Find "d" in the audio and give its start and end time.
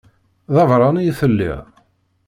0.53-0.55